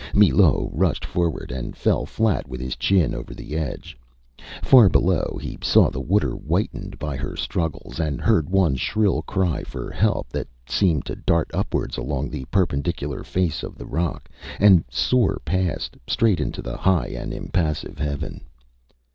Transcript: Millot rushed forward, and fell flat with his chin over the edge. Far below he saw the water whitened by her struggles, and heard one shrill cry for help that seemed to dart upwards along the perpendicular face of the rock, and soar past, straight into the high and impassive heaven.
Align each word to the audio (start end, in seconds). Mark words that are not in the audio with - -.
Millot 0.15 0.69
rushed 0.73 1.05
forward, 1.05 1.51
and 1.51 1.77
fell 1.77 2.07
flat 2.07 2.47
with 2.47 2.59
his 2.59 2.75
chin 2.75 3.13
over 3.13 3.35
the 3.35 3.55
edge. 3.55 3.95
Far 4.63 4.89
below 4.89 5.37
he 5.39 5.59
saw 5.61 5.91
the 5.91 5.99
water 6.01 6.31
whitened 6.31 6.97
by 6.97 7.15
her 7.15 7.35
struggles, 7.35 7.99
and 7.99 8.19
heard 8.19 8.49
one 8.49 8.77
shrill 8.77 9.21
cry 9.21 9.61
for 9.63 9.91
help 9.91 10.29
that 10.29 10.47
seemed 10.67 11.05
to 11.05 11.15
dart 11.17 11.51
upwards 11.53 11.97
along 11.97 12.31
the 12.31 12.45
perpendicular 12.45 13.23
face 13.23 13.61
of 13.61 13.77
the 13.77 13.85
rock, 13.85 14.27
and 14.59 14.83
soar 14.89 15.39
past, 15.45 15.95
straight 16.07 16.39
into 16.39 16.63
the 16.63 16.77
high 16.77 17.09
and 17.09 17.31
impassive 17.31 17.99
heaven. 17.99 18.41